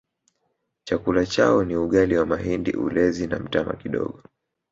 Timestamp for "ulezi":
2.71-3.27